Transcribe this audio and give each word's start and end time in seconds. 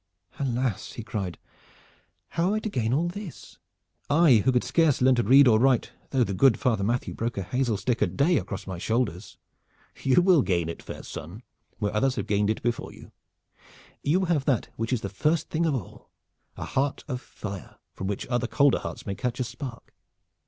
"Alas!" 0.39 0.93
he 0.93 1.03
cried. 1.03 1.37
"How 2.29 2.47
am 2.47 2.53
I 2.55 2.59
to 2.61 2.69
gain 2.69 2.91
all 2.91 3.07
this? 3.07 3.59
I, 4.09 4.37
who 4.43 4.51
could 4.51 4.63
scarce 4.63 4.99
learn 4.99 5.13
to 5.13 5.21
read 5.21 5.47
or 5.47 5.59
write 5.59 5.91
though 6.09 6.23
the 6.23 6.33
good 6.33 6.57
Father 6.57 6.83
Matthew 6.83 7.13
broke 7.13 7.37
a 7.37 7.43
hazel 7.43 7.77
stick 7.77 8.01
a 8.01 8.07
day 8.07 8.37
across 8.37 8.65
my 8.65 8.79
shoulders?" 8.79 9.37
"You 10.01 10.23
will 10.23 10.41
gain 10.41 10.69
it, 10.69 10.81
fair 10.81 11.03
son, 11.03 11.43
where 11.77 11.93
others 11.95 12.15
have 12.15 12.25
gained 12.25 12.49
it 12.49 12.63
before 12.63 12.91
you. 12.91 13.11
You 14.01 14.25
have 14.25 14.45
that 14.45 14.69
which 14.75 14.91
is 14.91 15.01
the 15.01 15.07
first 15.07 15.51
thing 15.51 15.67
of 15.67 15.75
all, 15.75 16.09
a 16.57 16.65
heart 16.65 17.03
of 17.07 17.21
fire 17.21 17.75
from 17.93 18.07
which 18.07 18.25
other 18.25 18.47
colder 18.47 18.79
hearts 18.79 19.05
may 19.05 19.13
catch 19.13 19.39
a 19.39 19.43
spark. 19.43 19.93